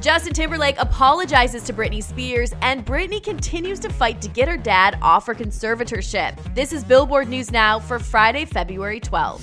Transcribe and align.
Justin 0.00 0.32
Timberlake 0.32 0.76
apologizes 0.78 1.64
to 1.64 1.72
Britney 1.72 2.02
Spears, 2.02 2.54
and 2.62 2.86
Britney 2.86 3.20
continues 3.20 3.80
to 3.80 3.88
fight 3.88 4.20
to 4.22 4.28
get 4.28 4.48
her 4.48 4.56
dad 4.56 4.96
off 5.02 5.26
her 5.26 5.34
conservatorship. 5.34 6.36
This 6.54 6.72
is 6.72 6.84
Billboard 6.84 7.28
News 7.28 7.50
Now 7.50 7.80
for 7.80 7.98
Friday, 7.98 8.44
February 8.44 9.00
12th. 9.00 9.42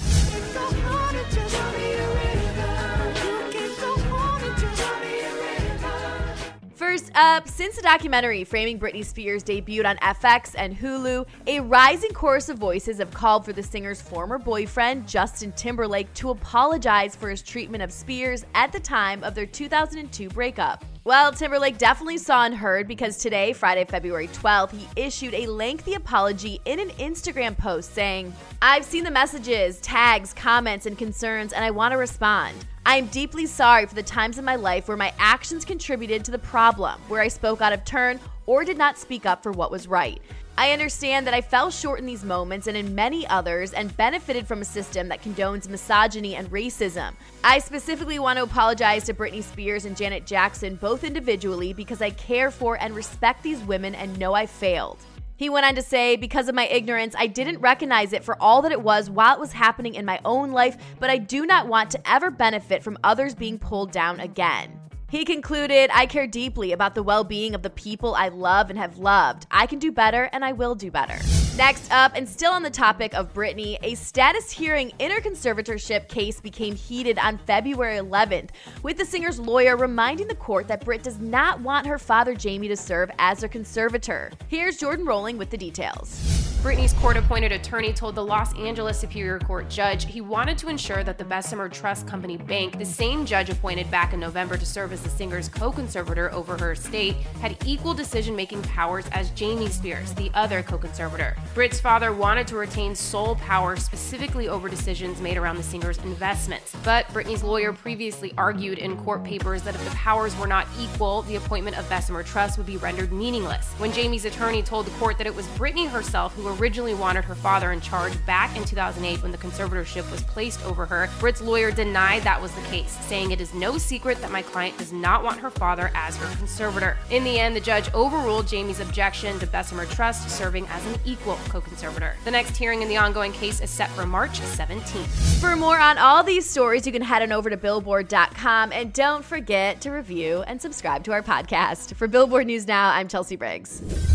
First 6.96 7.12
up, 7.14 7.50
since 7.50 7.76
the 7.76 7.82
documentary 7.82 8.46
Framing 8.46 8.80
Britney 8.80 9.04
Spears 9.04 9.44
debuted 9.44 9.86
on 9.86 9.98
FX 9.98 10.56
and 10.58 10.74
Hulu, 10.74 11.26
a 11.46 11.60
rising 11.60 12.12
chorus 12.12 12.48
of 12.48 12.58
voices 12.58 13.00
have 13.00 13.12
called 13.12 13.44
for 13.44 13.52
the 13.52 13.62
singer's 13.62 14.02
former 14.02 14.38
boyfriend, 14.38 15.06
Justin 15.06 15.52
Timberlake, 15.58 16.14
to 16.14 16.30
apologize 16.30 17.14
for 17.14 17.30
his 17.30 17.42
treatment 17.42 17.84
of 17.84 17.92
Spears 17.92 18.46
at 18.56 18.72
the 18.72 18.80
time 18.80 19.26
of 19.26 19.36
their 19.36 19.46
2002 19.46 20.30
breakup. 20.30 20.86
Well, 21.04 21.34
Timberlake 21.34 21.78
definitely 21.78 22.18
saw 22.18 22.46
and 22.46 22.56
heard 22.56 22.88
because 22.88 23.18
today, 23.18 23.52
Friday, 23.52 23.84
February 23.84 24.30
12th, 24.30 24.72
he 24.72 24.88
issued 24.96 25.34
a 25.34 25.48
lengthy 25.48 25.96
apology 25.96 26.62
in 26.64 26.80
an 26.80 26.92
Instagram 26.92 27.58
post 27.58 27.94
saying, 27.94 28.34
I've 28.62 28.86
seen 28.86 29.04
the 29.04 29.12
messages, 29.12 29.82
tags, 29.82 30.32
comments, 30.32 30.86
and 30.86 30.98
concerns, 30.98 31.52
and 31.52 31.66
I 31.66 31.72
want 31.72 31.92
to 31.92 31.98
respond. 31.98 32.56
I 32.88 32.98
am 32.98 33.08
deeply 33.08 33.48
sorry 33.48 33.88
for 33.88 33.96
the 33.96 34.04
times 34.04 34.38
in 34.38 34.46
my 34.46 34.58
life 34.58 34.88
where 34.88 34.96
my 34.96 35.12
actions 35.18 35.66
contributed 35.66 36.24
to 36.24 36.32
the 36.32 36.38
problem, 36.38 37.02
where 37.08 37.20
I 37.20 37.30
spoke 37.30 37.60
out 37.60 37.74
of 37.74 37.84
turn 37.84 38.20
or 38.46 38.64
did 38.64 38.78
not 38.78 39.00
speak 39.00 39.26
up 39.26 39.42
for 39.42 39.52
what 39.52 39.72
was 39.72 39.88
right. 39.88 40.22
I 40.56 40.72
understand 40.72 41.26
that 41.26 41.34
I 41.34 41.42
fell 41.42 41.72
short 41.72 42.00
in 42.00 42.06
these 42.06 42.24
moments 42.24 42.68
and 42.68 42.78
in 42.78 42.94
many 42.94 43.26
others 43.26 43.74
and 43.74 43.98
benefited 43.98 44.46
from 44.46 44.62
a 44.62 44.66
system 44.66 45.08
that 45.08 45.24
condones 45.24 45.68
misogyny 45.68 46.36
and 46.36 46.48
racism. 46.52 47.16
I 47.44 47.58
specifically 47.58 48.20
want 48.20 48.38
to 48.38 48.44
apologize 48.44 49.06
to 49.06 49.16
Britney 49.16 49.42
Spears 49.42 49.86
and 49.86 49.98
Janet 49.98 50.28
Jackson, 50.28 50.76
both 50.76 51.04
individually, 51.04 51.74
because 51.74 52.04
I 52.04 52.12
care 52.12 52.52
for 52.52 52.80
and 52.80 52.96
respect 52.96 53.42
these 53.42 53.62
women 53.64 53.96
and 53.96 54.18
know 54.20 54.36
I 54.36 54.46
failed. 54.46 55.00
He 55.38 55.50
went 55.50 55.66
on 55.66 55.76
to 55.76 55.82
say, 55.82 56.16
Because 56.16 56.48
of 56.48 56.56
my 56.56 56.68
ignorance, 56.68 57.14
I 57.18 57.28
didn't 57.28 57.60
recognize 57.60 58.14
it 58.14 58.24
for 58.24 58.42
all 58.42 58.62
that 58.62 58.72
it 58.72 58.82
was 58.82 59.10
while 59.10 59.36
it 59.36 59.40
was 59.40 59.52
happening 59.52 59.96
in 59.96 60.06
my 60.06 60.20
own 60.24 60.52
life, 60.52 60.78
but 61.00 61.10
I 61.10 61.18
do 61.18 61.46
not 61.46 61.68
want 61.68 61.92
to 61.92 62.10
ever 62.10 62.32
benefit 62.32 62.84
from 62.84 62.98
others 63.04 63.36
being 63.36 63.60
pulled 63.60 63.92
down 63.92 64.20
again. 64.22 64.80
He 65.10 65.26
concluded, 65.26 65.90
I 65.94 66.06
care 66.06 66.28
deeply 66.28 66.72
about 66.72 66.96
the 66.96 67.04
well 67.04 67.24
being 67.24 67.54
of 67.54 67.64
the 67.64 67.70
people 67.70 68.16
I 68.16 68.30
love 68.30 68.70
and 68.70 68.80
have 68.80 68.98
loved. 68.98 69.46
I 69.52 69.66
can 69.66 69.80
do 69.80 69.92
better 69.92 70.30
and 70.32 70.44
I 70.44 70.54
will 70.54 70.76
do 70.76 70.90
better. 70.90 71.20
Next 71.58 71.90
up, 71.90 72.12
and 72.16 72.28
still 72.28 72.52
on 72.52 72.64
the 72.64 72.70
topic 72.70 73.14
of 73.14 73.34
Britney, 73.34 73.78
a 73.82 73.96
status 73.96 74.52
hearing 74.52 74.92
in 75.00 75.10
her 75.10 75.22
conservatorship 75.22 76.10
case 76.10 76.42
became 76.42 76.76
heated 76.76 77.18
on 77.18 77.38
February 77.38 77.98
11th, 77.98 78.50
with 78.84 78.98
the 78.98 79.06
singer's 79.06 79.40
lawyer 79.40 79.78
reminding 79.78 80.28
the 80.28 80.36
court 80.36 80.68
that 80.68 80.84
Brit 80.84 81.02
does 81.02 81.18
not 81.18 81.62
want 81.62 81.88
her 81.88 81.98
father 81.98 82.36
Jamie 82.36 82.68
to 82.68 82.76
serve 82.76 83.10
as 83.20 83.42
her 83.42 83.48
conservator. 83.48 84.34
Here's 84.50 84.76
Jordan 84.76 85.06
Rolling 85.06 85.38
with 85.38 85.50
the 85.50 85.58
details. 85.58 86.45
Britney's 86.66 86.94
court 86.94 87.16
appointed 87.16 87.52
attorney 87.52 87.94
told 87.94 88.16
the 88.16 88.26
Los 88.26 88.52
Angeles 88.56 89.00
Superior 89.00 89.38
Court 89.38 89.70
judge 89.70 90.12
he 90.12 90.20
wanted 90.20 90.58
to 90.58 90.68
ensure 90.68 91.04
that 91.04 91.20
the 91.20 91.24
Bessemer 91.24 91.70
Trust 91.70 92.08
Company 92.08 92.38
Bank, 92.38 92.80
the 92.80 92.86
same 92.86 93.24
judge 93.24 93.52
appointed 93.52 93.92
back 93.92 94.14
in 94.14 94.20
November 94.20 94.58
to 94.58 94.66
serve 94.66 94.92
as 94.92 95.04
the 95.04 95.10
singer's 95.10 95.48
co 95.48 95.72
conservator 95.72 96.34
over 96.34 96.58
her 96.58 96.72
estate, 96.72 97.18
had 97.40 97.56
equal 97.68 97.94
decision 97.94 98.36
making 98.36 98.64
powers 98.64 99.06
as 99.12 99.30
Jamie 99.36 99.70
Spears, 99.70 100.16
the 100.16 100.32
other 100.34 100.64
co 100.64 100.80
conservator. 100.80 101.36
Brit's 101.54 101.80
father 101.80 102.12
wanted 102.12 102.48
to 102.48 102.56
retain 102.56 102.96
sole 102.96 103.36
power 103.36 103.76
specifically 103.76 104.50
over 104.50 104.68
decisions 104.68 105.22
made 105.22 105.38
around 105.38 105.58
the 105.58 105.64
singer's 105.64 106.00
investments. 106.00 106.76
But 106.84 107.06
Britney's 107.10 107.44
lawyer 107.44 107.74
previously 107.74 108.34
argued 108.40 108.80
in 108.80 108.98
court 108.98 109.24
papers 109.24 109.62
that 109.62 109.76
if 109.76 109.86
the 109.86 109.96
powers 109.96 110.36
were 110.40 110.48
not 110.48 110.66
equal, 110.80 111.22
the 111.22 111.36
appointment 111.36 111.78
of 111.78 111.88
Bessemer 111.90 112.24
Trust 112.24 112.58
would 112.58 112.66
be 112.66 112.78
rendered 112.78 113.14
meaningless. 113.14 113.72
When 113.74 113.92
Jamie's 113.92 114.26
attorney 114.26 114.64
told 114.64 114.88
the 114.88 114.98
court 114.98 115.20
that 115.20 115.28
it 115.28 115.36
was 115.36 115.46
Britney 115.50 115.88
herself 115.88 116.34
who 116.34 116.55
originally 116.60 116.94
wanted 116.94 117.26
her 117.26 117.36
father 117.36 117.72
in 117.72 117.82
charge 117.82 118.14
back 118.26 118.56
in 118.56 118.64
2008 118.64 119.22
when 119.22 119.32
the 119.32 119.38
conservatorship 119.38 120.10
was 120.12 120.22
placed 120.24 120.64
over 120.66 120.86
her, 120.86 121.10
Brit's 121.20 121.42
lawyer 121.42 121.72
denied 121.72 122.24
that 122.24 122.42
was 122.42 122.52
the 122.54 122.62
case, 122.62 122.92
saying 123.08 123.32
it 123.32 123.42
is 123.42 123.54
no 123.54 123.78
secret 123.78 124.20
that 124.22 124.32
my 124.32 124.42
client 124.42 124.78
does 124.78 124.92
not 124.92 125.24
want 125.24 125.40
her 125.40 125.50
father 125.50 125.92
as 125.94 126.18
her 126.18 126.36
conservator. 126.38 126.98
In 127.10 127.24
the 127.24 127.40
end, 127.40 127.56
the 127.56 127.62
judge 127.62 127.94
overruled 127.94 128.48
Jamie's 128.48 128.80
objection 128.80 129.38
to 129.40 129.48
Bessemer 129.48 129.86
Trust 129.86 130.30
serving 130.30 130.68
as 130.68 130.86
an 130.86 131.00
equal 131.06 131.38
co 131.50 131.62
conservator. 131.62 132.16
The 132.24 132.32
next 132.32 132.58
hearing 132.58 132.82
in 132.82 132.90
the 132.90 132.98
ongoing 132.98 133.32
case 133.32 133.62
is 133.62 133.70
set 133.70 133.90
for 133.92 134.06
March 134.06 134.40
17th. 134.40 135.40
For 135.40 135.56
more 135.56 135.80
on 135.80 135.98
all 135.98 136.24
these 136.24 136.50
stories, 136.50 136.86
you 136.86 136.92
can 136.92 137.02
head 137.02 137.22
on 137.22 137.32
over 137.32 137.50
to 137.50 137.58
billboard.com 137.58 138.72
and 138.72 138.94
don't 138.94 139.24
forget 139.24 139.82
to 139.82 139.92
review 139.92 140.44
and 140.48 140.62
subscribe 140.62 141.04
to 141.06 141.12
our 141.12 141.22
podcast. 141.22 141.96
For 141.96 142.08
Billboard 142.08 142.48
News 142.48 142.68
Now, 142.68 142.90
I'm 142.92 143.08
Chelsea 143.08 143.36
Briggs. 143.36 144.15